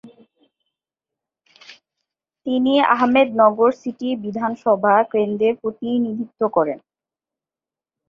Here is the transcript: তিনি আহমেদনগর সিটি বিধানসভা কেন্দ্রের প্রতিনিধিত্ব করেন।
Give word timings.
তিনি 2.45 2.73
আহমেদনগর 2.93 3.69
সিটি 3.81 4.09
বিধানসভা 4.23 4.93
কেন্দ্রের 5.13 5.53
প্রতিনিধিত্ব 5.61 6.41
করেন। 6.55 6.79